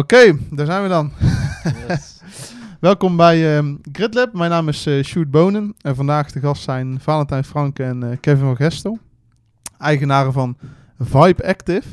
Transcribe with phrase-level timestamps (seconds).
[0.00, 1.12] Oké, daar zijn we dan.
[1.88, 2.20] Yes.
[2.80, 4.32] Welkom bij ehm GridLab.
[4.32, 5.74] Mijn naam is eh Sjoerd Bonen.
[5.80, 8.98] En vandaag de gast zijn Valentijn Franke en eh, Kevin van Gestel.
[9.78, 10.56] Eigenaren van
[10.98, 11.88] Vibe Active.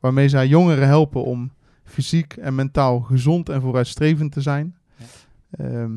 [0.00, 1.52] Waarmee zij jongeren helpen om
[1.84, 4.74] fysiek en mentaal gezond en vooruitstrevend te zijn.
[4.96, 5.04] Ja.
[5.64, 5.90] Ehm,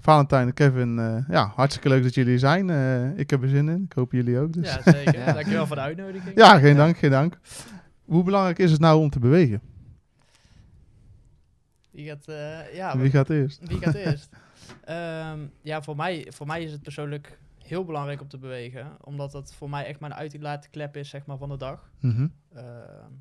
[0.00, 2.70] Valentijn en Kevin, eh, ja, hartstikke leuk dat jullie er zijn.
[2.70, 3.82] Eh, ik heb er zin in.
[3.84, 4.52] Ik hoop jullie ook.
[4.52, 4.74] Dus.
[4.84, 5.18] Ja, zeker.
[5.26, 5.32] Ja.
[5.32, 6.32] Dankjewel voor de uitnodiging.
[6.34, 6.76] Ja, geen Ja.
[6.76, 7.38] dank, geen dank.
[8.04, 9.60] Hoe belangrijk is het nou om te bewegen?
[11.98, 13.68] Wie gaat, eh, ja, Wie gaat eerst?
[13.68, 14.28] wie gaat eerst?
[14.84, 18.96] Ehm, ja, voor mij, voor mij is het persoonlijk heel belangrijk om te bewegen.
[19.00, 21.90] Omdat dat voor mij echt mijn uitlaatklep is zeg maar, van de dag.
[22.00, 22.28] Mhm.
[22.54, 23.12] Ehm,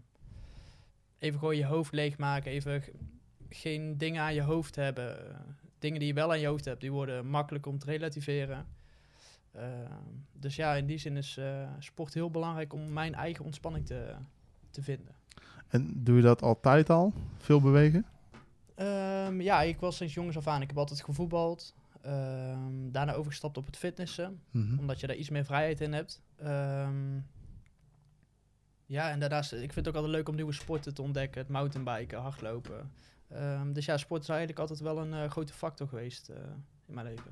[1.18, 2.52] even gewoon je hoofd leegmaken.
[2.52, 2.84] Even
[3.50, 5.18] geen dingen aan je hoofd hebben.
[5.80, 8.66] Dingen die je wel aan je hoofd hebt, die worden makkelijk om te relativeren.
[9.52, 9.92] Ehm,
[10.34, 14.16] dus ja, in die zin is eh, sport heel belangrijk om mijn eigen ontspanning te,
[14.70, 15.16] te vinden.
[15.68, 17.14] En doe je dat altijd al?
[17.38, 18.06] Veel bewegen?
[18.78, 20.62] Ehm, ja, ik was sinds jongens af aan.
[20.62, 21.74] Ik heb altijd gevoetbald.
[22.02, 24.80] Ehm, daarna overgestapt op het fitnessen, Mhm.
[24.80, 26.22] omdat je daar iets meer vrijheid in hebt.
[26.36, 27.20] Ehm,
[28.86, 31.42] ja, en daarnaast, ik vind het ook altijd leuk om nieuwe sporten te ontdekken.
[31.42, 32.92] Het mountainbiken, hardlopen.
[33.30, 36.36] Ehm, dus ja, sport is eigenlijk altijd wel een eh, grote factor geweest eh,
[36.86, 37.32] in mijn leven.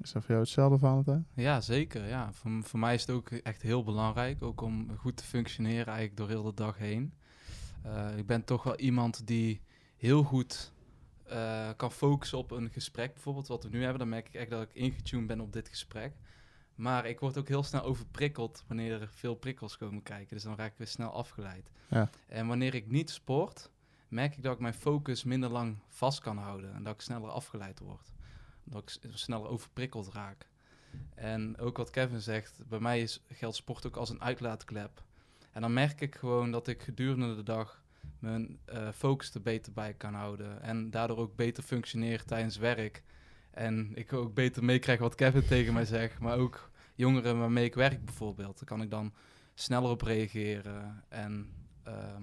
[0.00, 1.26] Is dat voor jou hetzelfde, Valentijn?
[1.34, 2.06] Ja, zeker.
[2.06, 2.32] Ja.
[2.32, 6.16] Voor, voor mij is het ook echt heel belangrijk, ook om goed te functioneren eigenlijk
[6.16, 7.12] door heel de dag heen.
[7.82, 9.60] Eh, ik ben toch wel iemand die
[9.96, 10.72] heel goed
[11.24, 13.98] eh, kan focussen op een gesprek, bijvoorbeeld wat we nu hebben.
[13.98, 16.12] Dan merk ik echt dat ik ingetuned ben op dit gesprek.
[16.74, 20.34] Maar ik word ook heel snel overprikkeld wanneer er veel prikkels komen kijken.
[20.34, 21.70] Dus dan raak ik weer snel afgeleid.
[21.88, 22.10] Ja.
[22.26, 23.70] En wanneer ik niet sport,
[24.08, 26.74] merk ik dat ik mijn focus minder lang vast kan houden.
[26.74, 28.12] En dat ik sneller afgeleid word.
[28.64, 30.48] Dat ik sneller overprikkeld raak.
[31.14, 35.02] En ook wat Kevin zegt, bij mij is, geldt sport ook als een uitlaatklep.
[35.52, 37.82] En dan merk ik gewoon dat ik gedurende de dag
[38.26, 40.62] mijn eh, focus er beter bij kan houden.
[40.62, 43.02] En daardoor ook beter functioneer tijdens werk.
[43.50, 46.18] En ik ook beter meekrijg wat Kevin tegen mij zegt.
[46.18, 48.54] Maar ook jongeren waarmee ik werk bijvoorbeeld.
[48.58, 49.12] Daar kan ik dan
[49.54, 51.04] sneller op reageren.
[51.08, 51.48] En
[51.82, 52.22] ehm,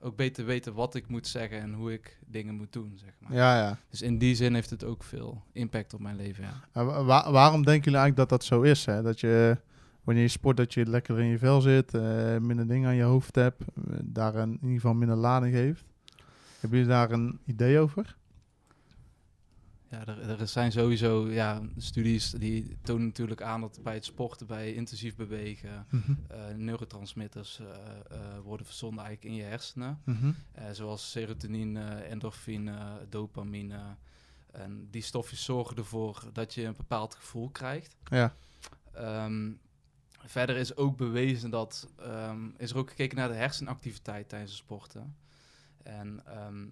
[0.00, 3.32] ook beter weten wat ik moet zeggen en hoe ik dingen moet doen, zeg maar.
[3.32, 3.78] Ja, ja.
[3.90, 6.84] Dus in die zin heeft het ook veel impact op mijn leven, ja.
[7.04, 8.84] Wa- waarom denken jullie eigenlijk dat dat zo is?
[8.84, 9.02] Hè?
[9.02, 9.56] Dat je,
[10.08, 13.02] wanneer je sport, dat je lekker in je vel zit, eh, minder dingen aan je
[13.02, 15.84] hoofd hebt, eh, daar een, in ieder geval minder lading geeft.
[16.60, 18.16] Hebben jullie daar een idee over?
[19.90, 24.46] Ja, er, er zijn sowieso ja, studies die tonen natuurlijk aan dat bij het sporten,
[24.46, 25.86] bij intensief bewegen,
[26.56, 30.00] neurotransmitters eh, eh, worden verzonden eigenlijk in je hersenen.
[30.04, 30.32] Mhm.
[30.72, 33.80] Zoals serotonine, endorfine, dopamine.
[34.52, 37.96] En die stofjes zorgen ervoor dat je een bepaald gevoel krijgt.
[38.04, 38.34] Ja.
[38.92, 39.50] Ehm,
[40.28, 44.60] verder is ook bewezen dat, ehm, is er ook gekeken naar de hersenactiviteit tijdens het
[44.60, 45.16] sporten.
[45.82, 46.66] En ehm,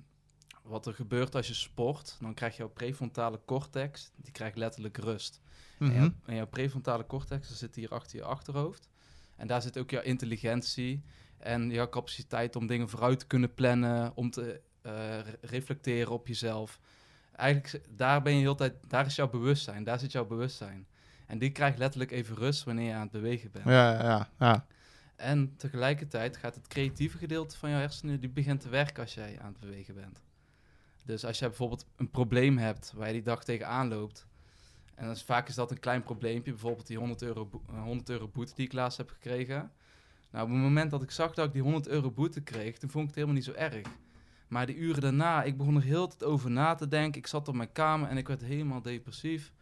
[0.63, 4.97] wat er gebeurt als je sport, dan krijg je jouw prefrontale cortex, die krijgt letterlijk
[4.97, 5.41] rust.
[5.79, 5.97] En, Mhm.
[5.99, 8.89] jouw, en jouw prefrontale cortex dat zit hier achter je achterhoofd.
[9.37, 11.03] En daar zit ook jouw intelligentie
[11.39, 16.27] en jouw capaciteit om dingen vooruit te kunnen plannen, om te eh, re- reflecteren op
[16.27, 16.81] jezelf.
[17.33, 20.87] Eigenlijk, daar ben je heel tijd, daar is jouw bewustzijn, daar zit jouw bewustzijn.
[21.27, 23.65] En die krijgt letterlijk even rust wanneer je aan het bewegen bent.
[23.65, 24.67] Ja, ja, ja.
[25.17, 29.39] En tegelijkertijd gaat het creatieve gedeelte van jouw hersenen, die begint te werken als jij
[29.41, 30.21] aan het bewegen bent.
[31.05, 34.27] Dus als je bijvoorbeeld een probleem hebt waar je die dag tegenaan loopt,
[34.95, 37.83] en dan is, vaak is dat een klein probleempje, bijvoorbeeld die 100 euro, boe- eh,
[37.83, 39.71] 100 euro boete die ik laatst heb gekregen.
[40.31, 42.91] Nou, op het moment dat ik zag dat ik die 100 euro boete kreeg, toen
[42.91, 43.89] vond ik het helemaal niet zo erg.
[44.49, 47.21] Maar die uren daarna, ik begon er heel de tijd over na te denken.
[47.21, 49.53] Ik zat op mijn kamer en ik werd helemaal depressief.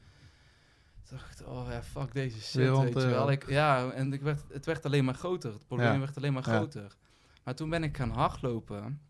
[1.04, 3.18] Ik dacht, oh ja, fuck deze shit, Weer 100 weet je wel.
[3.18, 3.30] euro.
[3.32, 5.52] Ik, ja, en ik werd, het werd alleen maar groter.
[5.52, 5.98] Het probleem Ja.
[5.98, 6.56] werd alleen maar Ja.
[6.56, 6.96] groter.
[7.44, 9.00] Maar toen ben ik gaan hardlopen.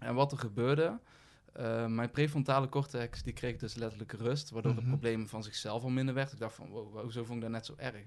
[0.00, 1.00] En wat er gebeurde,
[1.52, 4.80] eh, mijn prefrontale cortex die kreeg dus letterlijk rust, waardoor Mhm.
[4.80, 6.32] het probleem van zichzelf al minder werd.
[6.32, 8.04] Ik dacht van, wow, hoezo vond ik dat net zo erg?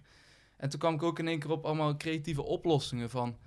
[0.57, 3.38] En toen kwam ik ook in één keer op allemaal creatieve oplossingen van,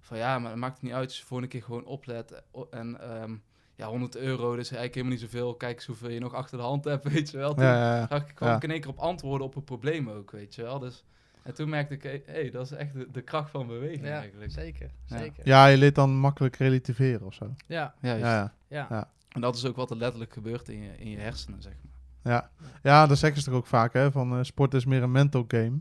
[0.00, 2.30] van ja, maar het maakt niet uit als je voor een keer gewoon oplet.
[2.32, 3.36] eh, En ehm,
[3.82, 5.54] ja, 100 euro, dus eigenlijk helemaal niet zoveel.
[5.54, 7.54] Kijk eens hoeveel je nog achter de hand hebt, weet je wel.
[7.54, 8.06] Toen ja, ja, ja.
[8.08, 8.56] zag ik, kwam Ja.
[8.56, 10.78] ik in één keer op antwoorden op een probleem ook, weet je wel.
[10.78, 11.04] Dus,
[11.42, 14.18] en toen merkte ik, hé, hey, dat is echt de, de kracht van beweging Ja,
[14.20, 14.50] eigenlijk.
[14.52, 14.90] zeker.
[15.06, 15.18] Ja.
[15.18, 15.46] zeker.
[15.46, 17.54] Ja, je leert dan makkelijk relativeren of zo.
[17.66, 18.52] Ja, Ja, Ja, juist.
[18.68, 18.86] ja.
[18.90, 19.10] ja.
[19.28, 21.90] En dat is ook wat er letterlijk gebeurt in je, in je hersenen, zeg maar.
[22.34, 22.50] Ja,
[22.82, 24.10] ja dat zeggen ze toch ook vaak, hè?
[24.12, 25.78] Van eh, sport is meer een mental game.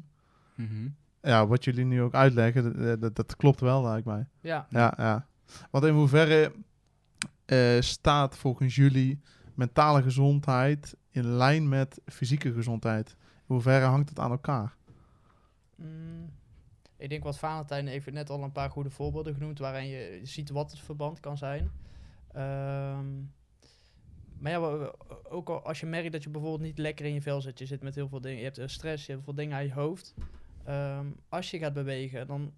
[0.55, 0.87] Mhm.
[1.21, 4.25] Ja, wat jullie nu ook uitleggen, dat, dat, dat klopt wel, lijkt mij.
[4.41, 4.65] ja.
[4.69, 5.27] Ja, ja.
[5.71, 6.51] Want in hoeverre
[7.51, 9.19] eh, staat volgens jullie
[9.55, 13.09] mentale gezondheid in lijn met fysieke gezondheid?
[13.09, 14.75] In hoeverre hangt het aan elkaar?
[15.75, 16.29] Mm,
[16.97, 20.49] ik denk wat Valentijn heeft net al een paar goede voorbeelden genoemd waarin je ziet
[20.49, 21.71] wat het verband kan zijn.
[22.31, 23.07] Ehm,
[24.37, 24.91] maar ja,
[25.29, 27.65] ook al als je merkt dat je bijvoorbeeld niet lekker in je vel zit, je
[27.65, 29.73] zit met heel veel dingen, je hebt eh, stress, je hebt veel dingen aan je
[29.73, 30.13] hoofd.
[30.63, 32.53] Ehm, als je gaat bewegen, dan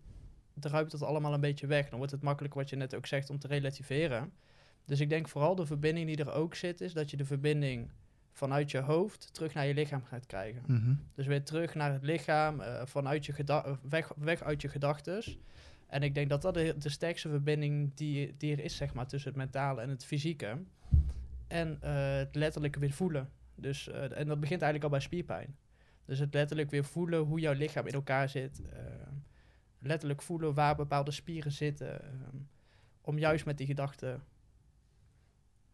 [0.54, 1.90] druipt dat allemaal een beetje weg.
[1.90, 4.32] Dan wordt het makkelijk, wat je net ook zegt, om te relativeren.
[4.86, 7.92] Dus ik denk vooral de verbinding die er ook zit, is dat je de verbinding
[8.34, 10.64] vanuit je hoofd terug naar je lichaam gaat krijgen.
[10.68, 10.94] Mhm.
[11.16, 15.38] Dus weer terug naar het lichaam, eh, vanuit je eh, weg, weg uit je gedachtes.
[15.88, 19.08] En ik denk dat dat de, de sterkste verbinding die, die er is, zeg maar,
[19.08, 20.58] tussen het mentale en het fysieke.
[21.48, 23.30] En eh, het letterlijk weer voelen.
[23.56, 25.56] Dus, en dat begint eigenlijk al bij spierpijn.
[26.06, 28.62] Dus het letterlijk weer voelen hoe jouw lichaam in elkaar zit.
[29.80, 32.02] letterlijk voelen waar bepaalde spieren zitten.
[33.02, 34.24] om juist met die gedachten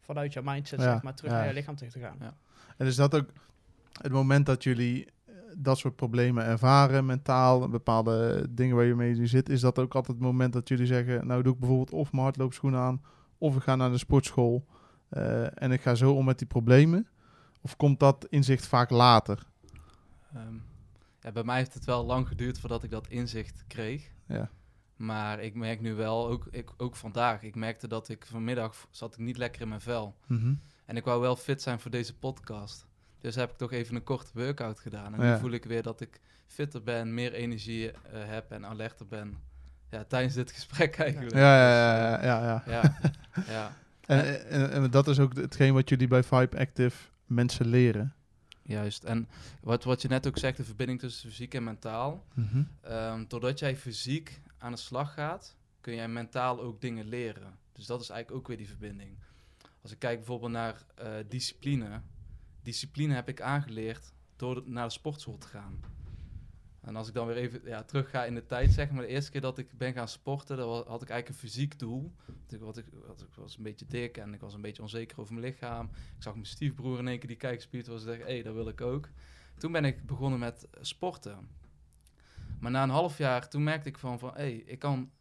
[0.10, 1.38] vanuit jouw mindset, Ja, zeg maar, terug ja.
[1.38, 2.16] naar je lichaam terug te gaan.
[2.20, 2.34] Ja.
[2.78, 3.30] En is dat ook
[4.02, 9.28] het moment dat jullie eh, dat soort problemen ervaren, mentaal, bepaalde dingen waar je mee
[9.28, 12.12] zit, is dat ook altijd het moment dat jullie zeggen, nou doe ik bijvoorbeeld of
[12.12, 13.02] mijn hardloopschoenen aan,
[13.38, 14.66] of ik ga naar de sportschool
[15.10, 17.08] eh, en ik ga zo om met die problemen?
[17.62, 19.48] Of komt dat inzicht vaak later?
[20.34, 20.56] Ehm,
[21.20, 24.12] ja, bij mij heeft het wel lang geduurd voordat ik dat inzicht kreeg.
[24.26, 24.50] Ja.
[25.00, 29.14] Maar ik merk nu wel, ook, ik, ook vandaag, ik merkte dat ik vanmiddag zat
[29.14, 30.16] ik niet lekker in mijn vel.
[30.28, 30.54] Mhm.
[30.86, 32.86] En ik wou wel fit zijn voor deze podcast.
[33.20, 35.14] Dus heb ik toch even een korte workout gedaan.
[35.16, 35.34] En Ja.
[35.34, 39.38] nu voel ik weer dat ik fitter ben, meer energie eh, heb en alerter ben.
[39.90, 41.36] Ja, tijdens dit gesprek eigenlijk.
[41.36, 42.84] Ja, ja, Dus, ja, ja, ja.
[42.84, 42.94] eh,
[43.46, 43.72] ja, ja,
[44.06, 48.14] En, en, en dat is ook hetgeen wat jullie bij Vibe Active mensen leren.
[48.64, 49.04] juist.
[49.04, 49.28] En
[49.62, 52.26] wat, wat je net ook zegt, de verbinding tussen fysiek en mentaal.
[52.34, 52.64] Mhm.
[52.82, 57.58] Ehm, doordat jij fysiek aan de slag gaat, kun jij mentaal ook dingen leren.
[57.72, 59.18] Dus dat is eigenlijk ook weer die verbinding.
[59.82, 62.02] Als ik kijk bijvoorbeeld naar eh, discipline.
[62.62, 65.80] Discipline heb ik aangeleerd door naar de sportschool te gaan.
[66.82, 69.08] En als ik dan weer even ja, terug ga in de tijd, zeg maar, de
[69.08, 72.14] eerste keer dat ik ben gaan sporten, dat had ik eigenlijk een fysiek doel.
[72.50, 72.86] Ik, wat ik,
[73.18, 75.90] ik was een beetje dik en ik was een beetje onzeker over mijn lichaam.
[76.16, 78.82] Ik zag mijn stiefbroer in één keer die kijkspierd was en hé, dat wil ik
[78.82, 79.10] ook.
[79.58, 81.48] Toen ben ik begonnen met sporten.
[82.60, 85.12] Maar na een half jaar, toen merkte ik van, van hé, ik kan...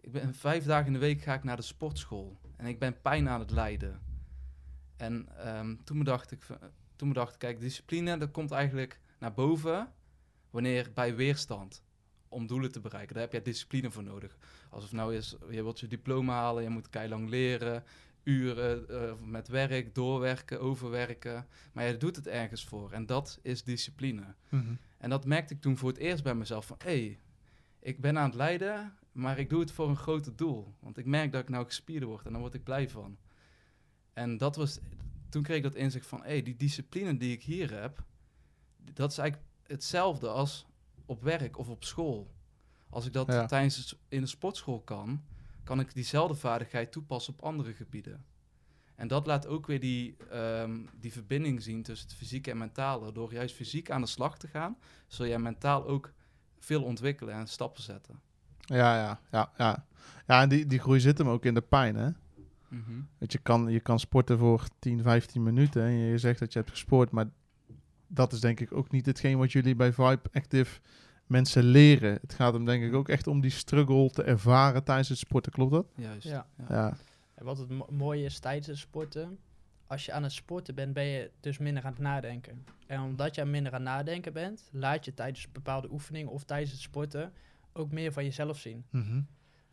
[0.00, 2.36] Ik ben vijf dagen in de week ga ik naar de sportschool.
[2.56, 4.00] En ik ben pijn aan het lijden.
[4.96, 6.58] En ehm, toen, bedacht ik, van-
[6.96, 9.92] toen bedacht kijk, discipline, dat komt eigenlijk naar boven
[10.50, 11.82] wanneer bij weerstand.
[12.28, 13.14] Om doelen te bereiken.
[13.14, 14.36] Daar heb je discipline voor nodig.
[14.70, 17.84] Alsof nou is, je wilt je diploma halen, je moet keilang leren.
[18.22, 21.46] Uren eh, met werk, doorwerken, overwerken.
[21.72, 22.92] Maar je doet het ergens voor.
[22.92, 24.34] En dat is discipline.
[24.48, 24.72] Mhm.
[25.02, 27.18] En dat merkte ik toen voor het eerst bij mezelf van, hé, hey,
[27.78, 30.74] ik ben aan het lijden, maar ik doe het voor een groter doel.
[30.80, 33.18] Want ik merk dat ik nou gespierder word en daar word ik blij van.
[34.12, 34.78] En dat was,
[35.28, 38.04] toen kreeg ik dat inzicht van, hé, hey, die discipline die ik hier heb,
[38.76, 40.66] dat is eigenlijk hetzelfde als
[41.06, 42.34] op werk of op school.
[42.88, 43.46] Als ik dat Ja.
[43.46, 45.24] tijdens in de sportschool kan,
[45.64, 48.24] kan ik diezelfde vaardigheid toepassen op andere gebieden.
[49.02, 53.12] En dat laat ook weer die, ehm, die verbinding zien tussen het fysieke en mentale.
[53.12, 54.76] Door juist fysiek aan de slag te gaan,
[55.06, 56.12] zul jij mentaal ook
[56.58, 58.20] veel ontwikkelen en stappen zetten.
[58.58, 59.86] Ja, ja, ja, ja.
[60.26, 62.10] Ja, en die, die groei zit hem ook in de pijn, hè?
[63.18, 66.58] Want je kan, je kan sporten voor 10, 15 minuten en je zegt dat je
[66.58, 67.30] hebt gesport, maar
[68.06, 70.80] dat is denk ik ook niet hetgeen wat jullie bij Vibe Active
[71.26, 72.18] mensen leren.
[72.20, 75.52] Het gaat hem denk ik ook echt om die struggle te ervaren tijdens het sporten,
[75.52, 75.86] klopt dat?
[75.96, 76.28] Juist.
[76.28, 76.46] Ja.
[76.68, 76.96] Ja.
[77.44, 79.38] Wat het mo- mooie is tijdens het sporten,
[79.86, 82.64] als je aan het sporten bent, ben je dus minder aan het nadenken.
[82.86, 86.70] En omdat je minder aan het nadenken bent, laat je tijdens bepaalde oefeningen of tijdens
[86.70, 87.32] het sporten
[87.72, 88.84] ook meer van jezelf zien.
[88.90, 89.22] Mhm.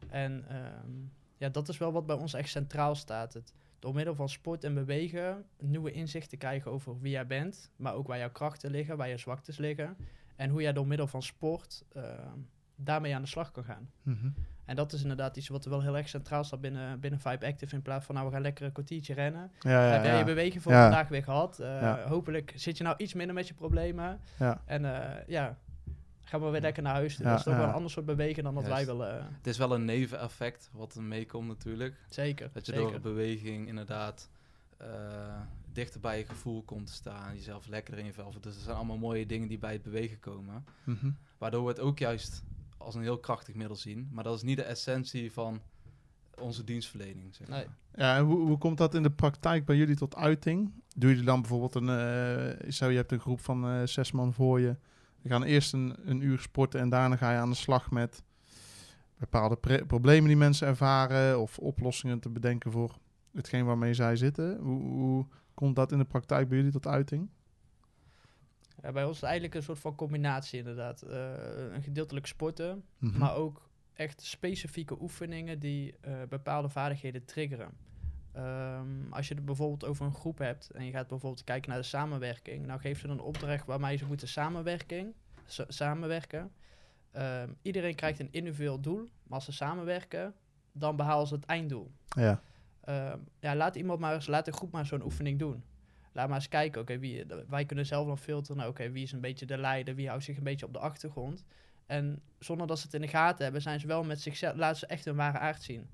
[0.10, 0.92] En ehm,
[1.38, 3.34] ja, dat is wel wat bij ons echt centraal staat.
[3.34, 7.94] Het, door middel van sport en bewegen nieuwe inzichten krijgen over wie jij bent, maar
[7.94, 9.98] ook waar jouw krachten liggen, waar je zwaktes liggen.
[10.36, 12.38] En hoe jij door middel van sport ehm,
[12.76, 13.92] daarmee aan de slag kan gaan.
[14.02, 14.30] Mhm.
[14.70, 17.46] En dat is inderdaad iets wat er wel heel erg centraal staat binnen, binnen Vibe
[17.46, 17.76] Active.
[17.76, 19.52] In plaats van nou we gaan lekker een kwartiertje rennen.
[19.60, 20.20] Ja, ja, Heb jij ja.
[20.20, 20.82] je beweging voor Ja.
[20.82, 21.60] vandaag weer gehad?
[21.60, 22.08] Eh, Ja.
[22.08, 24.20] Hopelijk zit je nou iets minder met je problemen.
[24.40, 24.62] ja.
[24.66, 25.58] En eh, ja,
[26.24, 27.18] gaan we weer lekker naar huis.
[27.18, 27.60] dat is toch ja.
[27.60, 28.86] wel een ander soort bewegen dan dat Juist.
[28.86, 29.16] wij willen.
[29.38, 31.96] Het is wel een neveneffect wat er meekomt natuurlijk.
[32.10, 32.50] Zeker.
[32.54, 32.92] Dat je zeker.
[32.92, 34.30] door beweging inderdaad
[34.78, 34.88] eh,
[35.72, 37.36] dichter bij je gevoel komt te staan.
[37.36, 38.34] Jezelf lekkerder in je vel.
[38.42, 40.66] Dus er zijn allemaal mooie dingen die bij het bewegen komen.
[40.84, 41.10] Mhm.
[41.38, 42.44] Waardoor we het ook juist
[42.80, 44.10] als een heel krachtig middel zien.
[44.12, 45.62] Maar dat is niet de essentie van
[46.40, 47.36] onze dienstverlening.
[47.36, 47.66] Zeg Nee.
[47.96, 50.72] Ja, en hoe, hoe komt dat in de praktijk bij jullie tot uiting?
[50.96, 54.34] Doe je dan bijvoorbeeld een, eh zo, je hebt een groep van eh, zes man
[54.34, 54.76] voor je.
[55.22, 58.24] We gaan eerst een, een uur sporten en daarna ga je aan de slag met
[59.18, 62.98] bepaalde problemen die mensen ervaren of oplossingen te bedenken voor
[63.34, 64.58] hetgeen waarmee zij zitten.
[64.60, 67.30] Hoe, hoe komt dat in de praktijk bij jullie tot uiting?
[68.82, 71.02] Ja, bij ons is het eigenlijk een soort van combinatie inderdaad.
[71.02, 71.32] Eh,
[71.74, 73.18] een gedeeltelijk sporten, Mhm.
[73.18, 77.70] maar ook echt specifieke oefeningen die eh, bepaalde vaardigheden triggeren.
[78.32, 81.80] Ehm, als je het bijvoorbeeld over een groep hebt en je gaat bijvoorbeeld kijken naar
[81.80, 85.14] de samenwerking, nou geeft ze een opdracht waarmee ze moeten samenwerking,
[85.46, 86.52] sa- samenwerken.
[87.12, 90.34] Ehm, iedereen krijgt een individueel doel, maar als ze samenwerken,
[90.72, 91.92] dan behalen ze het einddoel.
[92.08, 92.42] Ja.
[92.84, 95.64] Ehm, ja, laat iemand maar eens, laat een groep maar zo'n oefening doen.
[96.20, 99.22] Laat maar eens kijken, oké, wie, wij kunnen zelf dan filteren, oké, wie is een
[99.22, 101.46] beetje de leider, wie houdt zich een beetje op de achtergrond.
[101.86, 104.78] En zonder dat ze het in de gaten hebben, zijn ze wel met zichzelf, laten
[104.78, 105.90] ze echt hun ware aard zien.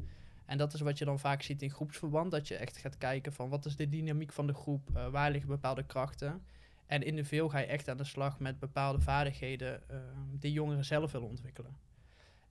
[0.45, 3.33] En dat is wat je dan vaak ziet in groepsverband, dat je echt gaat kijken
[3.33, 6.45] van wat is de dynamiek van de groep, eh, waar liggen bepaalde krachten.
[6.85, 9.97] En in de veel ga je echt aan de slag met bepaalde vaardigheden eh,
[10.31, 11.77] die jongeren zelf willen ontwikkelen.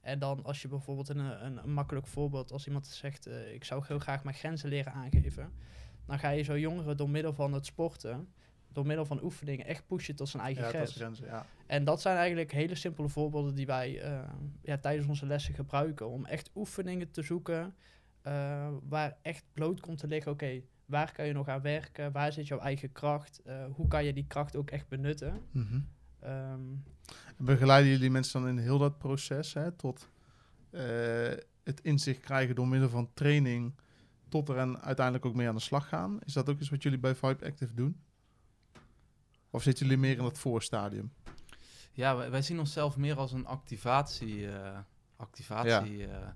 [0.00, 3.64] En dan als je bijvoorbeeld een, een, een makkelijk voorbeeld, als iemand zegt, eh, ik
[3.64, 5.52] zou heel graag mijn grenzen leren aangeven.
[6.06, 8.28] Dan ga je zo jongeren door middel van het sporten,
[8.72, 10.92] door middel van oefeningen, echt pushen tot zijn eigen Ja, grens.
[10.94, 11.46] grenzen, ja.
[11.66, 14.18] En dat zijn eigenlijk hele simpele voorbeelden die wij eh,
[14.62, 16.08] ja, tijdens onze lessen gebruiken.
[16.08, 17.74] Om echt oefeningen te zoeken
[18.22, 20.32] eh, waar echt bloot komt te liggen.
[20.32, 22.12] Oké, waar kan je nog aan werken?
[22.12, 23.40] Waar zit jouw eigen kracht?
[23.44, 25.42] Eh, hoe kan je die kracht ook echt benutten?
[25.50, 25.80] Mhm.
[26.20, 26.60] Ehm,
[27.36, 30.08] Begeleiden jullie mensen dan in heel dat proces hè, tot
[31.64, 33.74] het inzicht krijgen door middel van training
[34.34, 36.18] tot er en uiteindelijk ook mee aan de slag gaan?
[36.24, 38.00] Is dat ook iets wat jullie bij Vibe Active doen?
[39.50, 41.12] Of zitten jullie meer in het voorstadium?
[41.92, 44.78] Ja, wij, wij zien onszelf meer als een activatie, eh
[45.16, 46.28] activatie eh,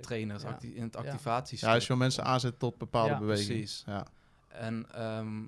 [0.00, 0.48] trainers, Ja.
[0.48, 1.58] acti- in het activatie.
[1.60, 3.56] Ja, als je mensen aanzet tot bepaalde Ja, bewegingen.
[3.56, 3.82] precies.
[3.86, 4.06] Ja.
[4.48, 5.42] En ehm,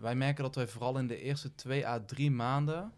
[0.00, 2.92] wij merken dat wij vooral in de eerste twee à drie maanden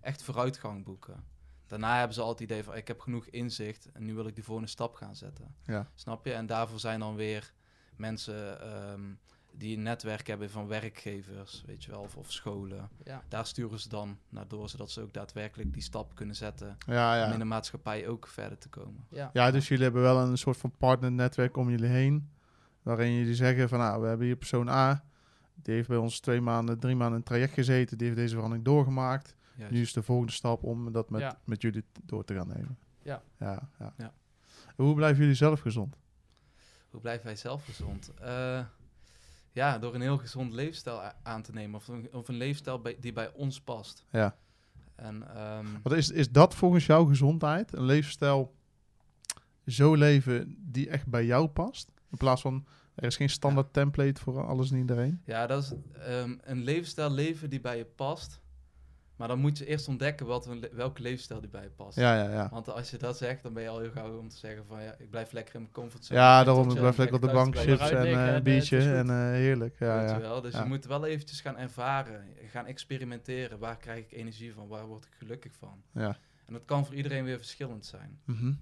[0.00, 1.24] echt vooruitgang boeken.
[1.66, 4.34] Daarna hebben ze al het idee van ik heb genoeg inzicht en nu wil ik
[4.34, 5.54] die volgende stap gaan zetten.
[5.64, 5.90] Ja.
[5.94, 6.32] Snap je?
[6.32, 7.52] En daarvoor zijn dan weer
[7.98, 9.00] mensen ehm,
[9.52, 12.88] die een netwerk hebben van werkgevers, weet je wel, of, of scholen.
[13.04, 13.22] Ja.
[13.28, 17.18] Daar sturen ze dan naar door, zodat ze ook daadwerkelijk die stap kunnen zetten Ja,
[17.26, 17.44] om in de ja.
[17.44, 19.06] maatschappij ook verder te komen.
[19.10, 19.30] Ja.
[19.32, 22.30] ja, dus jullie hebben wel een soort van partnernetwerk om jullie heen.
[22.82, 25.04] Waarin jullie zeggen van nou, we hebben hier persoon A.
[25.54, 27.98] Die heeft bij ons twee maanden, drie maanden een traject gezeten.
[27.98, 29.36] Die heeft deze verandering doorgemaakt.
[29.56, 29.72] Juist.
[29.72, 31.38] Nu is de volgende stap om dat met, Ja.
[31.44, 32.78] met jullie door te gaan nemen.
[33.02, 33.22] Ja.
[33.38, 33.94] Ja, ja.
[33.96, 34.12] Ja.
[34.76, 35.96] Hoe blijven jullie zelf gezond?
[36.96, 38.10] Hoe blijven wij zelf gezond?
[38.20, 38.60] Eh,
[39.52, 41.76] ja, door een heel gezond leefstijl aan te nemen.
[41.76, 44.04] Of een, of een leefstijl bij, die bij ons past.
[44.10, 44.36] Ja.
[44.94, 47.72] En ehm, Wat is, is dat volgens jou gezondheid?
[47.72, 48.54] Een levensstijl
[49.66, 51.90] zo leven die echt bij jou past?
[52.10, 55.22] In plaats van, er is geen standaard template voor alles en iedereen.
[55.24, 58.40] ja, dat is ehm, een levensstijl leven die bij je past.
[59.16, 61.96] Maar dan moet je eerst ontdekken wat, een welke levensstijl die bij je past.
[61.96, 62.48] Ja, ja, ja.
[62.50, 64.82] Want als je dat zegt, dan ben je al heel gauw om te zeggen van
[64.82, 66.20] ja, ik blijf lekker in mijn comfortzone.
[66.20, 68.94] Ja, daarom, ik blijf lekker op de bank, chips en liggen eh, en, een biertje
[68.94, 69.78] en eh, heerlijk.
[69.78, 70.20] Ja, Weet je ja.
[70.20, 70.40] wel?
[70.40, 70.62] Dus Ja.
[70.62, 73.58] je moet wel eventjes gaan ervaren, gaan experimenteren.
[73.58, 74.68] Waar krijg ik energie van?
[74.68, 75.82] Waar word ik gelukkig van?
[75.92, 76.16] ja.
[76.46, 78.20] En dat kan voor iedereen weer verschillend zijn.
[78.24, 78.52] Mhm.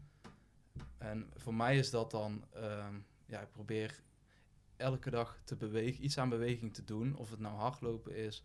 [0.99, 2.94] En voor mij is dat dan, ehm,
[3.26, 4.00] ja, ik probeer
[4.76, 7.16] elke dag te bewegen, iets aan beweging te doen.
[7.16, 8.44] Of het nou hardlopen is,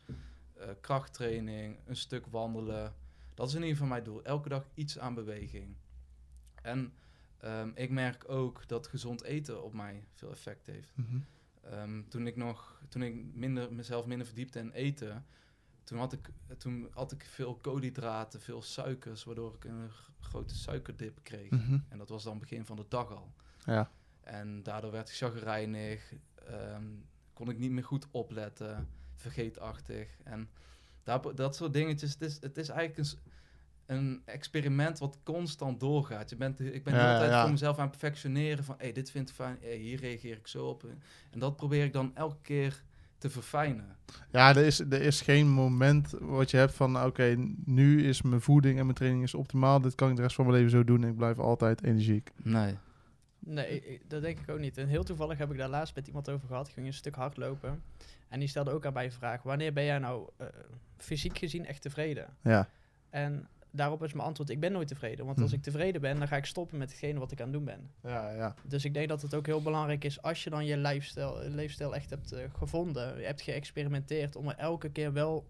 [0.59, 2.93] eh, krachttraining, een stuk wandelen.
[3.33, 4.23] Dat is in ieder geval mijn doel.
[4.23, 5.75] Elke dag iets aan beweging.
[6.61, 6.93] En
[7.37, 10.91] ehm, ik merk ook dat gezond eten op mij veel effect heeft.
[10.95, 11.19] Mhm.
[11.61, 15.25] Ehm, toen ik nog, toen ik minder, mezelf minder verdiepte in eten,
[15.83, 19.89] toen had ik, toen had ik veel koolhydraten, veel suikers, waardoor ik een
[20.19, 21.49] grote suikerdip kreeg.
[21.49, 21.79] Mhm.
[21.89, 23.33] En dat was dan begin van de dag al.
[23.65, 23.91] Ja.
[24.21, 26.87] En daardoor werd ik chagrijnig, ehm,
[27.33, 28.87] kon ik niet meer goed opletten,
[29.19, 30.07] vergeetachtig.
[30.23, 30.49] En
[31.03, 33.19] daar, dat soort dingetjes, het is, het is eigenlijk een,
[33.85, 36.29] een experiment wat constant doorgaat.
[36.29, 37.41] Je bent, ik ben de Ja, ja.
[37.41, 40.47] voor mezelf aan het perfectioneren van, hey, dit vind ik fijn, hey, hier reageer ik
[40.47, 40.83] zo op.
[41.31, 42.83] En dat probeer ik dan elke keer
[43.17, 43.95] te verfijnen.
[44.31, 47.35] Ja, er is, er is geen moment wat je hebt van, oké,
[47.65, 49.81] nu is mijn voeding en mijn training is optimaal.
[49.81, 52.31] Dit kan ik de rest van mijn leven zo doen en ik blijf altijd energiek.
[52.43, 52.77] Nee.
[53.39, 54.77] Nee, dat denk ik ook niet.
[54.77, 56.67] En heel toevallig heb ik daar laatst met iemand over gehad.
[56.67, 57.83] Ik ging een stuk hardlopen.
[58.27, 60.47] En die stelde ook aan mij de vraag: wanneer ben jij nou eh,
[60.97, 62.27] fysiek gezien echt tevreden?
[62.43, 62.67] Ja,
[63.09, 65.25] En daarop is mijn antwoord: ik ben nooit tevreden.
[65.25, 65.55] Want als Hm.
[65.57, 67.91] ik tevreden ben, dan ga ik stoppen met hetgene wat ik aan het doen ben.
[68.03, 68.55] ja, ja.
[68.63, 71.95] Dus ik denk dat het ook heel belangrijk is als je dan je lifestyle, leefstijl
[71.95, 75.47] echt hebt eh, gevonden, je hebt geëxperimenteerd, om er elke keer wel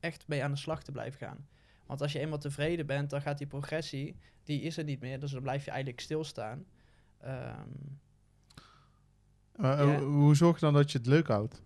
[0.00, 1.46] echt mee aan de slag te blijven gaan.
[1.86, 5.20] Want als je eenmaal tevreden bent, dan gaat die progressie, die is er niet meer.
[5.20, 6.64] Dus dan blijf je eigenlijk stilstaan.
[7.24, 7.68] Ehm,
[9.56, 9.98] Maar, eh, Ja.
[10.00, 11.62] hoe- zorg je dan dat je het leuk houdt?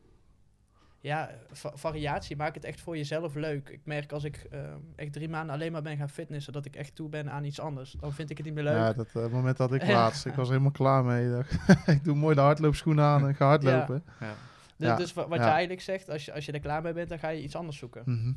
[1.01, 3.69] ja, va- variatie, maak het echt voor jezelf leuk.
[3.69, 6.77] Ik merk als ik ehm, echt drie maanden alleen maar ben gaan fitnessen, dat ik
[6.77, 7.93] echt toe ben aan iets anders.
[8.01, 8.75] Dan vind ik het niet meer leuk.
[8.77, 10.27] Ja, dat eh, moment had ik laatst.
[10.27, 11.25] Ik was helemaal klaar mee.
[11.27, 14.03] Ik dacht, ik doe mooi de hardloopschoenen aan en ga hardlopen.
[14.21, 14.35] Ja.
[14.77, 15.45] Dus, ja, dus wa- wat ja.
[15.45, 17.57] je eigenlijk zegt, als je, als je er klaar mee bent, dan ga je iets
[17.57, 18.03] anders zoeken.
[18.05, 18.33] Mhm.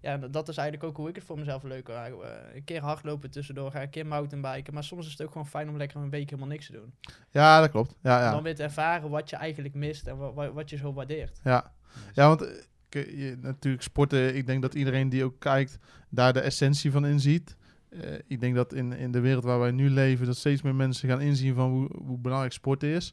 [0.00, 2.24] Ja, dat is eigenlijk ook hoe ik het voor mezelf leuk hou.
[2.24, 4.74] Eh, een keer hardlopen tussendoor, ga een keer mountainbiken.
[4.74, 6.92] Maar soms is het ook gewoon fijn om lekker een week helemaal niks te doen.
[7.30, 7.94] Ja, dat klopt.
[8.02, 8.30] Ja, ja.
[8.30, 11.40] dan weer te ervaren wat je eigenlijk mist en wa- wa- wat je zo waardeert.
[11.44, 11.72] Ja,
[12.12, 15.78] ja want eh, je, natuurlijk sporten, ik denk dat iedereen die ook kijkt,
[16.08, 17.56] daar de essentie van inziet.
[17.88, 20.74] Eh ik denk dat in, in de wereld waar wij nu leven, dat steeds meer
[20.74, 23.12] mensen gaan inzien van hoe, hoe belangrijk sport is.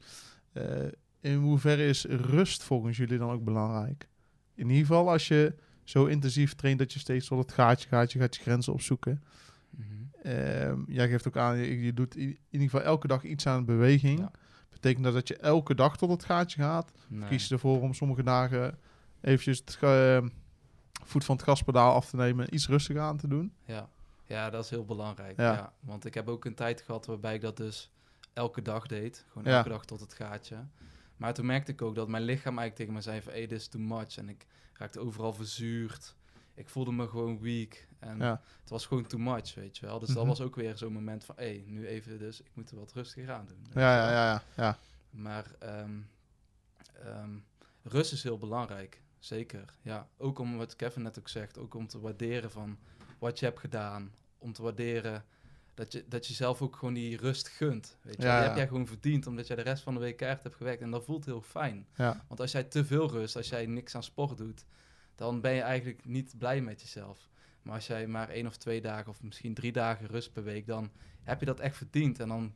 [1.22, 4.08] In hoeverre is rust volgens jullie dan ook belangrijk?
[4.56, 8.12] In ieder geval als je zo intensief traint dat je steeds tot het gaatje gaat,
[8.12, 9.24] je gaat je grenzen opzoeken.
[9.70, 9.86] Mhm.
[10.22, 13.66] Ehm, jij geeft ook aan, je, je doet in ieder geval elke dag iets aan
[13.66, 14.20] beweging.
[14.20, 14.32] Ja.
[14.70, 16.92] Betekent dat dat je elke dag tot het gaatje gaat?
[17.08, 17.30] Nee.
[17.30, 18.78] Kies je ervoor om sommige dagen
[19.22, 20.28] eventjes het ga- eh,
[21.04, 23.54] voet van het gaspedaal af te nemen en iets rustiger aan te doen?
[23.66, 23.90] Ja.
[24.26, 25.38] ja, dat is heel belangrijk.
[25.38, 25.54] Ja.
[25.54, 25.74] Ja.
[25.80, 27.92] Want ik heb ook een tijd gehad waarbij ik dat dus
[28.34, 29.26] elke dag deed.
[29.32, 29.58] Gewoon Ja.
[29.58, 30.58] elke dag tot het gaatje.
[31.18, 33.32] Maar toen merkte ik ook dat mijn lichaam eigenlijk tegen me zei van...
[33.34, 34.18] Hey, dit is too much.
[34.18, 34.46] En ik
[34.78, 36.16] raakte overal verzuurd.
[36.54, 37.88] Ik voelde me gewoon weak.
[38.00, 38.42] En Ja.
[38.62, 40.00] het was gewoon too much, weet je wel.
[40.00, 40.18] Dus Mhm.
[40.18, 41.36] dat was ook weer zo'n moment van...
[41.38, 42.42] Hé, hey, nu even dus...
[42.42, 43.66] Ik moet er wat rustiger aan doen.
[43.74, 44.42] Ja, ja, ja, ja.
[44.56, 44.78] ja.
[45.10, 46.00] Maar ehm,
[46.94, 47.38] ehm,
[47.84, 49.74] rust is heel belangrijk, zeker.
[49.82, 52.78] Ja, ook om wat Kevin net ook zegt, ook om te waarderen van
[53.20, 54.14] wat je hebt gedaan.
[54.38, 55.26] Om te waarderen
[55.76, 57.98] dat je, dat je zelf ook gewoon die rust gunt.
[58.02, 58.24] Weet je?
[58.24, 60.56] Ja, Die heb jij gewoon verdiend, omdat jij de rest van de week keihard hebt
[60.56, 60.82] gewerkt.
[60.82, 61.88] En dat voelt heel fijn.
[61.96, 62.24] ja.
[62.28, 64.66] Want als jij te veel rust, als jij niks aan sport doet,
[65.16, 67.30] dan ben je eigenlijk niet blij met jezelf.
[67.62, 70.68] Maar als jij maar één of twee dagen of misschien drie dagen rust per week,
[70.68, 70.92] dan
[71.24, 72.20] heb je dat echt verdiend.
[72.20, 72.54] En dan,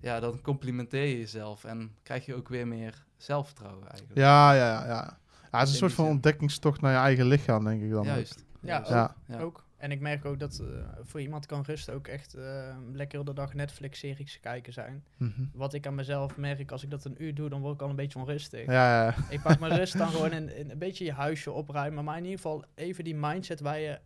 [0.00, 4.18] ja, dan complimenteer je jezelf en krijg je ook weer meer zelfvertrouwen eigenlijk.
[4.18, 4.86] Ja, ja, ja.
[4.86, 5.18] ja.
[5.50, 7.98] Ja, het is een soort van ontdekkingstocht naar je eigen lichaam, denk ik dan.
[7.98, 8.04] ook.
[8.04, 8.44] Juist.
[8.60, 8.88] Ja, juist.
[8.90, 9.16] Ja.
[9.26, 9.38] Ja.
[9.40, 9.63] Ook.
[9.76, 10.66] En ik merk ook dat eh,
[11.02, 15.04] voor iemand kan rust ook echt eh, lekker de dag Netflix-series kijken zijn.
[15.16, 15.44] Mhm.
[15.52, 17.88] Wat ik aan mezelf merk, als ik dat een uur doe, dan word ik al
[17.90, 18.66] een beetje onrustig.
[18.66, 19.14] Ja, ja.
[19.30, 22.04] Ik pak mijn rust dan gewoon een beetje je huisje opruimen.
[22.04, 24.00] Maar in ieder geval even die mindset waar je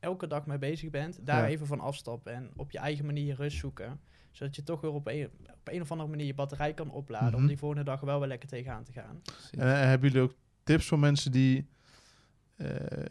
[0.00, 1.48] elke dag mee bezig bent, daar Ja.
[1.48, 2.32] even van afstappen.
[2.34, 4.00] En op je eigen manier rust zoeken.
[4.30, 7.28] Zodat je toch weer op een, op een of andere manier je batterij kan opladen.
[7.30, 7.36] Mhm.
[7.40, 9.22] Om die volgende dag wel weer lekker tegenaan te gaan.
[9.50, 11.68] En eh, hebben jullie ook tips voor mensen die,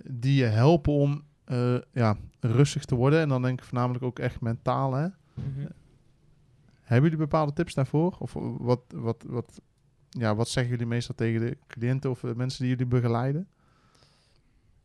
[0.03, 3.19] die je helpen om eh, ja, rustig te worden?
[3.19, 5.07] En dan denk ik voornamelijk ook echt mentaal, hè?
[5.33, 5.67] Mhm.
[6.81, 8.15] Hebben jullie bepaalde tips daarvoor?
[8.19, 9.61] Of wat, wat, wat,
[10.09, 13.47] ja, wat zeggen jullie meestal tegen de cliënten of de mensen die jullie begeleiden?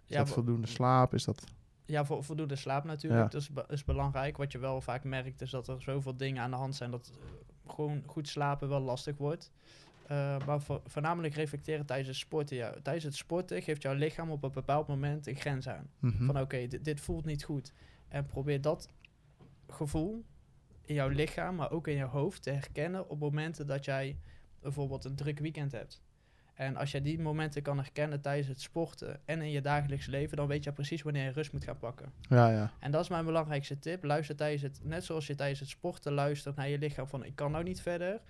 [0.06, 1.14] Is Ja, dat voldoende slaap?
[1.14, 1.44] Is dat...
[1.84, 3.22] Ja, voldoende slaap natuurlijk.
[3.22, 3.28] Ja.
[3.28, 4.36] Dat is, be- is belangrijk.
[4.36, 7.12] Wat je wel vaak merkt is dat er zoveel dingen aan de hand zijn dat
[7.66, 9.52] gewoon goed slapen wel lastig wordt.
[10.06, 12.56] Eh, maar vo- voornamelijk reflecteren tijdens het sporten.
[12.56, 12.74] Ja.
[12.82, 15.90] Tijdens het sporten geeft jouw lichaam op een bepaald moment een grens aan.
[15.98, 16.26] Mhm.
[16.26, 17.72] Van oké, dit, dit voelt niet goed.
[18.08, 18.88] En probeer dat
[19.68, 20.24] gevoel
[20.84, 24.18] in jouw lichaam, maar ook in je hoofd te herkennen op momenten dat jij
[24.60, 26.02] bijvoorbeeld een druk weekend hebt.
[26.54, 30.36] En als jij die momenten kan herkennen tijdens het sporten en in je dagelijks leven,
[30.36, 32.12] dan weet je precies wanneer je rust moet gaan pakken.
[32.20, 32.72] Ja, ja.
[32.80, 34.04] En dat is mijn belangrijkste tip.
[34.04, 37.34] Luister tijdens het, net zoals je tijdens het sporten luistert naar je lichaam van ik
[37.36, 38.20] kan nou niet verder.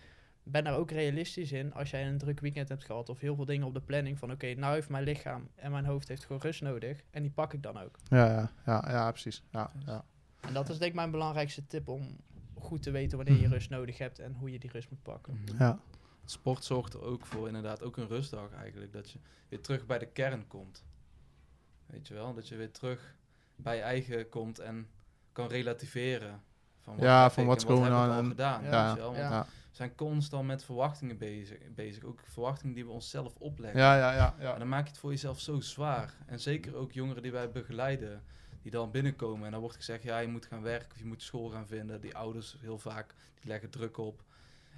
[0.49, 3.45] Ben daar ook realistisch in als jij een druk weekend hebt gehad of heel veel
[3.45, 6.43] dingen op de planning van oké, nou heeft mijn lichaam en mijn hoofd heeft gewoon
[6.43, 7.99] rust nodig en die pak ik dan ook.
[8.09, 9.43] Ja, ja, ja, ja, precies.
[9.51, 10.05] Ja, ja.
[10.41, 12.17] En dat is denk ik mijn belangrijkste tip om
[12.55, 13.53] goed te weten wanneer je Mhm.
[13.53, 15.41] rust nodig hebt en hoe je die rust moet pakken.
[15.45, 15.63] Mhm.
[15.63, 15.79] ja.
[16.25, 18.93] Sport zorgt er ook voor, inderdaad, ook een rustdag eigenlijk.
[18.93, 20.85] Dat je weer terug bij de kern komt.
[21.87, 22.35] Weet je wel?
[22.35, 23.15] Dat je weer terug
[23.57, 24.89] bij je eigen komt en
[25.33, 26.43] kan relativeren.
[26.81, 28.65] Van Ja, heb van what's wat going on gedaan.
[28.65, 28.85] Ja.
[28.87, 29.07] weet je wel?
[29.15, 29.47] Want Ja.
[29.77, 32.05] Zijn constant met verwachtingen bezig, bezig.
[32.05, 33.81] Ook verwachtingen die we onszelf opleggen.
[33.81, 34.59] Ja, ja, ja, En ja.
[34.59, 36.15] dan maak je het voor jezelf zo zwaar.
[36.27, 38.23] En zeker ook jongeren die wij begeleiden,
[38.63, 39.45] die dan binnenkomen.
[39.47, 42.01] En dan wordt gezegd, ja, je moet gaan werken of je moet school gaan vinden.
[42.01, 44.23] Die ouders heel vaak, die leggen druk op.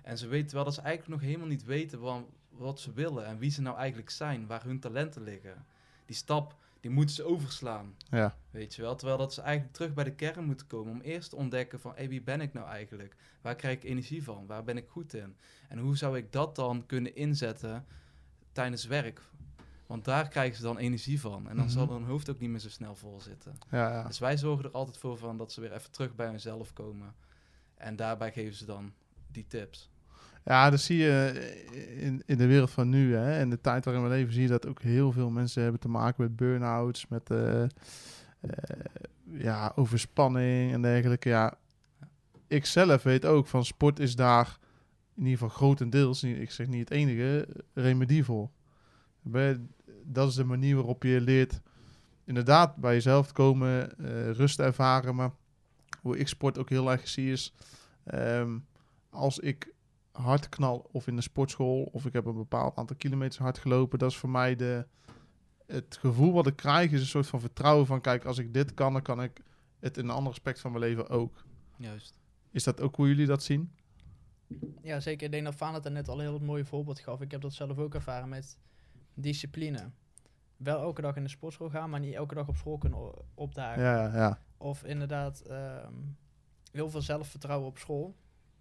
[0.03, 3.27] En ze weten wel dat ze eigenlijk nog helemaal niet weten wa- wat ze willen.
[3.27, 5.67] En wie ze nou eigenlijk zijn, waar hun talenten liggen.
[6.07, 6.55] Die stap,
[6.89, 7.95] die moeten ze overslaan.
[8.11, 8.95] Ja, Weet je wel?
[8.97, 10.93] Terwijl dat ze eigenlijk terug bij de kern moeten komen.
[10.93, 13.17] Om eerst te ontdekken van, hé, wie ben ik nou eigenlijk?
[13.41, 14.47] Waar krijg ik energie van?
[14.47, 15.37] Waar ben ik goed in?
[15.69, 17.87] En hoe zou ik dat dan kunnen inzetten
[18.53, 19.21] tijdens werk?
[19.87, 21.49] Want daar krijgen ze dan energie van.
[21.49, 21.93] En dan zal Mhm.
[21.95, 23.59] hun hoofd ook niet meer zo snel vol zitten.
[23.71, 24.03] ja, ja.
[24.07, 27.15] Dus wij zorgen er altijd voor van dat ze weer even terug bij hunzelf komen.
[27.75, 28.93] En daarbij geven ze dan
[29.27, 29.91] die tips.
[30.49, 31.33] Ja, dat zie je
[31.97, 33.15] in, in de wereld van nu.
[33.15, 33.41] Hè.
[33.41, 35.89] In de tijd waarin we leven zie je dat ook heel veel mensen hebben te
[35.89, 37.69] maken met burn-outs, met eh, eh,
[39.31, 41.29] ja, overspanning en dergelijke.
[41.29, 41.59] Ja,
[42.47, 44.59] ik zelf weet ook van sport is daar
[45.15, 48.51] in ieder geval grotendeels, ik zeg niet het enige, remedie voor.
[50.05, 51.61] Dat is de manier waarop je leert
[52.25, 55.15] inderdaad bij jezelf komen, eh, rust ervaren.
[55.15, 55.31] Maar
[56.01, 57.55] hoe ik sport ook heel erg zie is,
[58.05, 58.59] ehm,
[59.11, 59.77] als ik
[60.23, 63.99] hard knal of in de sportschool of ik heb een bepaald aantal kilometers hard gelopen,
[63.99, 64.87] dat is voor mij de
[65.67, 68.75] het gevoel wat ik krijg is een soort van vertrouwen van, kijk, als ik dit
[68.75, 69.41] kan, dan kan ik
[69.79, 71.45] het in een ander aspect van mijn leven ook.
[71.77, 72.19] Juist.
[72.51, 73.73] Is dat ook hoe jullie dat zien?
[74.83, 75.27] Ja, zeker.
[75.27, 77.21] Ik denk dat Faan het er net al een heel mooi voorbeeld gaf.
[77.21, 78.59] Ik heb dat zelf ook ervaren met
[79.15, 79.91] discipline.
[80.57, 83.83] Wel elke dag in de sportschool gaan, maar niet elke dag op school kunnen opdagen.
[83.83, 84.43] Ja, ja.
[84.57, 85.95] Of inderdaad ehm,
[86.73, 88.17] heel veel zelfvertrouwen op school.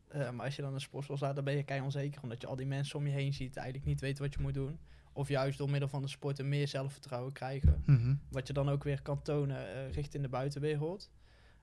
[0.08, 2.22] Eh, maar als je dan de sportschool staat, dan ben je kei onzeker.
[2.24, 4.54] Omdat je al die mensen om je heen ziet, eigenlijk niet weet wat je moet
[4.54, 4.80] doen.
[5.14, 7.84] Of juist door middel van de sporten meer zelfvertrouwen krijgen.
[7.86, 8.16] Mhm.
[8.30, 11.10] Wat je dan ook weer kan tonen eh, richting de buitenwereld.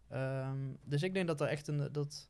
[0.08, 1.88] Ehm, dus ik denk dat er echt een...
[1.92, 2.28] Dat,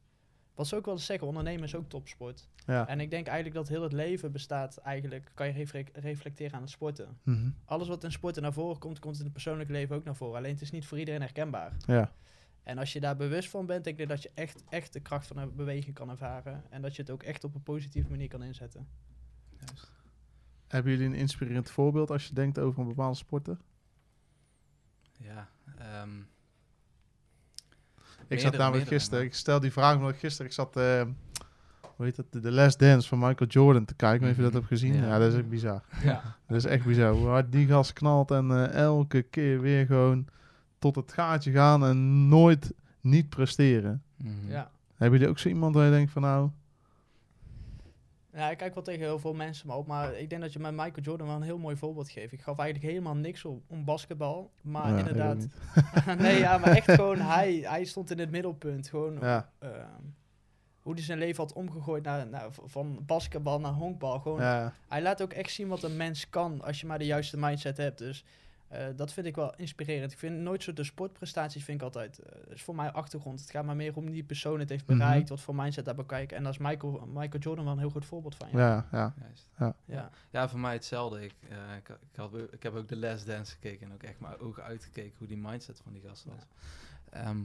[0.54, 2.48] wat ze ook wel eens zeggen, ondernemen is ook topsport.
[2.66, 2.88] ja.
[2.88, 5.30] En ik denk eigenlijk dat heel het leven bestaat eigenlijk...
[5.34, 7.18] Kan je refle- reflecteren aan het sporten.
[7.22, 7.50] Mhm.
[7.64, 10.36] Alles wat in sporten naar voren komt, komt in het persoonlijke leven ook naar voren.
[10.36, 11.72] Alleen het is niet voor iedereen herkenbaar.
[11.86, 12.12] ja.
[12.64, 15.26] En als je daar bewust van bent, denk ik dat je echt, echt de kracht
[15.26, 16.62] van een beweging kan ervaren.
[16.70, 18.86] En dat je het ook echt op een positieve manier kan inzetten.
[19.66, 19.92] Juist.
[20.68, 23.56] Hebben jullie een inspirerend voorbeeld als je denkt over een bepaalde sporter?
[25.18, 25.48] Ja.
[25.78, 26.18] ehm,
[28.28, 31.02] Ik zat Meerdere, namelijk gisteren, ik stel die vraag omdat ik gisteren, ik zat, eh,
[31.96, 34.28] hoe heet dat, The Last Dance van Michael Jordan te kijken.
[34.30, 34.58] Of je dat Mhm.
[34.60, 34.94] hebt gezien?
[34.94, 35.06] Ja.
[35.06, 35.18] Ja.
[35.18, 35.82] dat is echt bizar.
[36.02, 36.36] ja.
[36.46, 37.12] Dat is echt bizar.
[37.12, 40.26] Hoe hard die gas knalt en eh, elke keer weer gewoon
[40.84, 44.02] tot het gaatje gaan en nooit niet presteren.
[44.16, 44.50] Mhm.
[44.50, 44.70] Ja.
[44.94, 46.50] Hebben jullie ook zo iemand waar je denkt van nou,
[48.32, 49.86] Ja, ik kijk wel tegen heel veel mensen maar op.
[49.86, 52.32] Maar ik denk dat je met Michael Jordan wel een heel mooi voorbeeld geeft.
[52.32, 54.50] Ik gaf eigenlijk helemaal niks op, om basketbal.
[54.60, 55.46] Maar ja, inderdaad...
[56.18, 57.18] nee, ja, maar echt gewoon...
[57.18, 58.88] Hij, hij stond in het middelpunt.
[58.88, 60.02] Gewoon Ja, ehm,
[60.80, 64.20] hoe hij zijn leven had omgegooid naar, naar, van basketbal naar honkbal.
[64.20, 67.06] Gewoon, ja, Hij laat ook echt zien wat een mens kan als je maar de
[67.06, 67.98] juiste mindset hebt.
[67.98, 68.24] Dus
[68.74, 70.12] eh, dat vind ik wel inspirerend.
[70.12, 72.18] Ik vind nooit zo de sportprestaties vind ik altijd...
[72.18, 73.40] eh, is voor mij achtergrond.
[73.40, 74.98] Het gaat maar meer om die persoon het heeft Mhm.
[74.98, 75.28] bereikt.
[75.28, 76.36] Wat voor mindset daar bekijken.
[76.36, 78.48] En daar is Michael, Michael Jordan wel een heel goed voorbeeld van.
[78.52, 78.58] Ja.
[78.58, 79.14] ja, ja.
[79.20, 79.48] Juist.
[79.84, 80.10] ja.
[80.30, 81.24] Ja, voor mij hetzelfde.
[81.24, 84.20] Ik, eh, ik, ik, had, ik heb ook de Last Dance gekeken en ook echt
[84.20, 86.42] mijn ogen uitgekeken hoe die mindset van die gast was.
[87.10, 87.38] Ehm,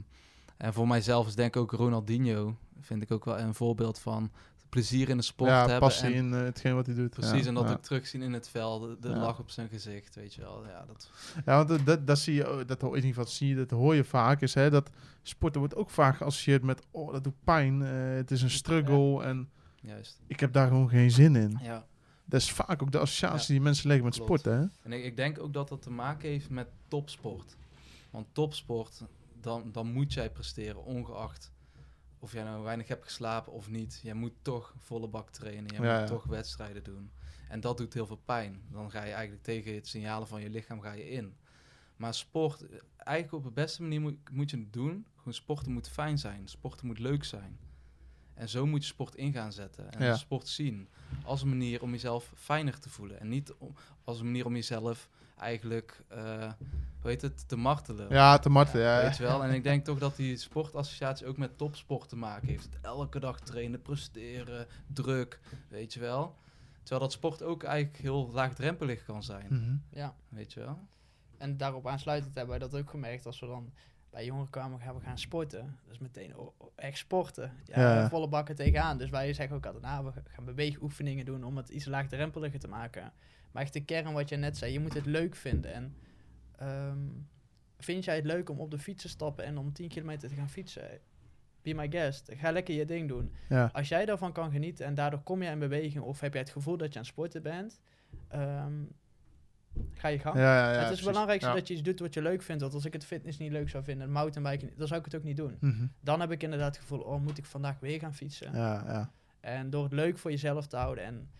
[0.56, 4.30] en voor mijzelf is denk ik ook Ronaldinho, vind ik ook wel een voorbeeld van
[4.70, 5.78] plezier in de sport ja, hebben.
[5.78, 7.10] passie en in eh, hetgeen wat hij doet.
[7.10, 7.72] Precies, ja, en dat ja.
[7.72, 10.66] ook terugzien in het veld, de, lach op zijn gezicht, weet je wel.
[10.66, 11.10] Ja, dat,
[11.44, 13.70] Ja, want dat- dat, zie je, ook- dat hoor, in ieder geval zie je, dat
[13.70, 14.90] hoor je vaak, is hè, dat
[15.22, 19.22] sporten wordt ook vaak geassocieerd met, oh, dat doet pijn, eh, het is een struggle
[19.22, 19.48] en
[19.80, 20.20] juist.
[20.26, 21.58] ik heb daar gewoon geen zin in.
[21.62, 21.86] Ja.
[22.24, 24.30] Dat is vaak ook de associatie die mensen leggen met klopt.
[24.40, 24.66] sporten, hè?
[24.82, 27.56] En ik, ik denk ook dat dat te maken heeft met topsport.
[28.10, 29.02] Want topsport,
[29.40, 31.50] dan, dan moet jij presteren, ongeacht
[32.20, 34.00] of jij nou weinig hebt geslapen of niet.
[34.02, 36.04] Jij moet toch volle bak trainen, Ja, moet ja.
[36.06, 37.10] toch wedstrijden doen.
[37.48, 38.62] En dat doet heel veel pijn.
[38.72, 41.36] Dan ga je eigenlijk tegen het signalen van je lichaam ga je in.
[41.96, 45.06] Maar sport, eh, eigenlijk op de beste manier moet, moet je het doen.
[45.16, 47.58] Gewoon sporten moet fijn zijn, sporten moet leuk zijn.
[48.34, 49.92] En zo moet je sport in gaan zetten.
[49.92, 50.16] En Ja.
[50.16, 50.88] sport zien
[51.24, 53.20] als een manier om jezelf fijner te voelen.
[53.20, 55.08] En niet om, als een manier om jezelf
[55.40, 56.52] eigenlijk, eh
[57.00, 58.06] hoe heet het, te martelen.
[58.10, 59.02] Ja, te marten, ja.
[59.02, 59.44] Weet je wel?
[59.44, 62.68] En ik denk toch dat die sportassociatie ook met topsport te maken heeft.
[62.82, 66.36] Elke dag trainen, presteren, druk, weet je wel.
[66.82, 69.76] Terwijl dat sport ook eigenlijk heel laagdrempelig kan zijn, Mhm.
[69.90, 70.14] ja.
[70.28, 70.78] weet je wel.
[71.38, 73.26] En daarop aansluitend hebben wij dat ook gemerkt.
[73.26, 73.72] Als we dan
[74.10, 75.78] bij jongeren kwamen, gaan we gaan sporten.
[75.88, 76.34] Dus meteen
[76.76, 77.52] echt sporten.
[77.64, 78.08] Ja, Ja.
[78.08, 78.98] Volle bakken tegenaan.
[78.98, 82.68] Dus wij zeggen ook altijd, nou, we gaan beweegoefeningen doen om het iets laagdrempeliger te
[82.68, 83.12] maken.
[83.52, 85.72] Maar echt de kern wat je net zei, je moet het leuk vinden.
[85.72, 85.96] En
[86.56, 87.08] ehm,
[87.78, 90.34] vind jij het leuk om op de fiets te stappen en om 10 kilometer te
[90.34, 91.00] gaan fietsen?
[91.62, 92.30] Be my guest.
[92.34, 93.32] Ga lekker je ding doen.
[93.48, 93.70] Ja.
[93.72, 96.50] Als jij daarvan kan genieten en daardoor kom je in beweging of heb je het
[96.50, 97.80] gevoel dat je aan het sporten bent,
[98.28, 98.72] ehm,
[99.92, 100.36] ga je gang.
[100.36, 101.04] Ja, ja, ja, het is precies.
[101.04, 102.62] belangrijk dat je iets doet wat je leuk vindt.
[102.62, 105.22] Want als ik het fitness niet leuk zou vinden, mountainbiken, dan zou ik het ook
[105.22, 105.56] niet doen.
[105.60, 105.86] Mhm.
[106.00, 108.54] Dan heb ik inderdaad het gevoel, oh, moet ik vandaag weer gaan fietsen?
[108.54, 109.10] Ja, ja.
[109.40, 111.30] En door het leuk voor jezelf te houden en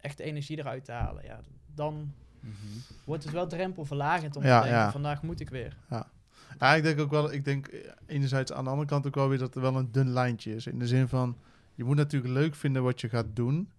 [0.00, 1.40] echt energie eruit te halen, ja,
[1.74, 2.12] dan
[3.04, 4.90] wordt het wel drempelverlagend om Ja, te denken, ja.
[4.90, 5.76] vandaag moet ik weer.
[6.58, 9.28] Ja, ik denk ook wel, ik denk eh, enerzijds aan de andere kant ook wel
[9.28, 10.66] weer dat er wel een dun lijntje is.
[10.66, 11.36] In de zin van,
[11.74, 13.70] je moet natuurlijk leuk vinden wat je gaat doen.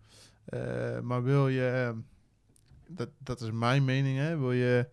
[0.45, 1.97] eh, maar wil je, eh,
[2.87, 4.87] dat, dat is mijn mening, hè, wil je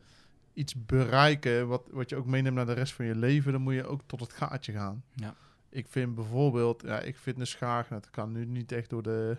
[0.53, 3.75] iets bereiken wat, wat je ook meeneemt naar de rest van je leven, dan moet
[3.75, 5.03] je ook tot het gaatje gaan.
[5.15, 5.35] Ja.
[5.69, 9.37] Ik vind bijvoorbeeld, ja, ik fitness graag, nou, dat kan nu niet echt door de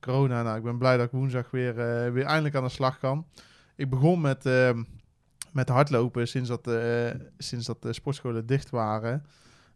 [0.00, 0.42] corona.
[0.42, 3.26] Nou, ik ben blij dat ik woensdag weer, eh, weer eindelijk aan de slag kan.
[3.76, 4.82] Ik begon met, ehm,
[5.52, 9.24] met hardlopen sinds dat, eh, sinds dat de sportscholen dicht waren.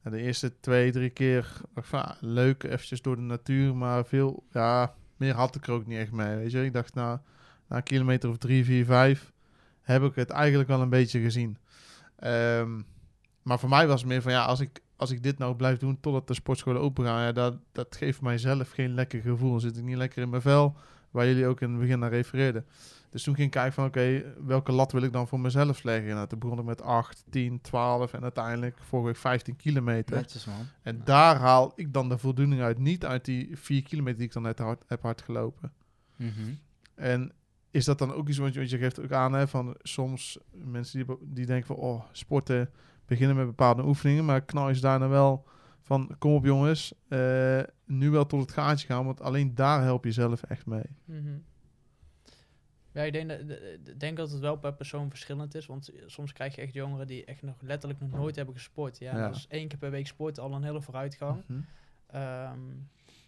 [0.02, 4.94] En de eerste twee, drie keer, ah, leuk, eventjes door de natuur, maar veel, ja,
[5.16, 6.64] meer had ik er ook niet echt mee, weet je.
[6.64, 7.18] Ik dacht, nou,
[7.68, 9.32] na een kilometer of drie, vier, vijf,
[9.80, 11.58] heb ik het eigenlijk wel een beetje gezien.
[12.16, 12.80] Ehm,
[13.42, 15.78] maar voor mij was het meer van, ja, als ik, als ik dit nou blijf
[15.78, 19.50] doen totdat de sportscholen open gaan, ja, dat, dat geeft mijzelf geen lekker gevoel.
[19.50, 20.76] Dan zit ik niet lekker in mijn vel,
[21.10, 22.66] waar jullie ook in het begin naar refereerden.
[23.10, 26.14] Dus toen ging ik kijken van, oké, welke lat wil ik dan voor mezelf leggen?
[26.14, 30.16] Nou, toen begon ik met 8, 10, 12 en uiteindelijk vorige week 15 kilometer.
[30.16, 30.66] Netjes man.
[30.82, 34.32] En daar haal ik dan de voldoening uit, niet uit die 4 kilometer die ik
[34.32, 35.72] dan net hard, heb hard gelopen.
[36.16, 36.52] Mhm.
[36.94, 37.32] En
[37.70, 40.38] is dat dan ook iets wat je, want je geeft ook aan hè, van soms
[40.52, 42.70] mensen die, die denken van oh sporten
[43.10, 45.46] beginnen met bepaalde oefeningen, maar knal je ze daarna wel
[45.82, 50.04] van kom op jongens, eh, nu wel tot het gaatje gaan, want alleen daar help
[50.04, 50.84] je zelf echt mee.
[51.04, 51.38] Mhm.
[52.92, 55.66] Ja, ik denk dat, de- de- denk dat het wel per persoon verschillend is.
[55.66, 58.98] Want soms krijg je echt jongeren die echt nog letterlijk nog nooit hebben gesport.
[58.98, 59.26] Ja, Ja.
[59.26, 61.42] dat is één keer per week sport al een hele vooruitgang.
[61.46, 61.60] Mhm.
[62.06, 62.58] Ehm,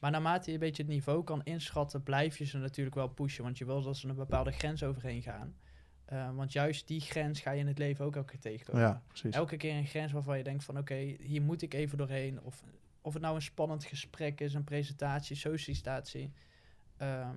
[0.01, 3.45] maar naarmate je een beetje het niveau kan inschatten, blijf je ze natuurlijk wel pushen.
[3.45, 5.55] Want je wil dat ze een bepaalde grens overheen gaan.
[6.13, 8.83] Ehm, want juist die grens ga je in het leven ook elke keer tegenkomen.
[8.83, 9.35] Ja, precies.
[9.35, 12.43] Elke keer een grens waarvan je denkt van oké, hier moet ik even doorheen.
[12.43, 12.63] Of,
[13.01, 16.33] of het nou een spannend gesprek is, een presentatie, sollicitatie.
[16.97, 17.37] Ehm,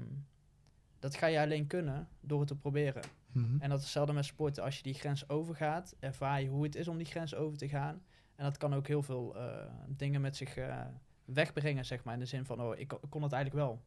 [1.00, 3.04] dat ga je alleen kunnen door het te proberen.
[3.32, 3.60] Mhm.
[3.60, 4.64] En dat is hetzelfde met sporten.
[4.64, 7.70] Als je die grens overgaat, ervaar je hoe het is om die grens over te
[7.70, 8.02] gaan.
[8.36, 10.86] En dat kan ook heel veel eh, dingen met zich eh,
[11.26, 12.14] wegbrengen, zeg maar.
[12.14, 13.82] In de zin van, oh, ik kon het eigenlijk wel.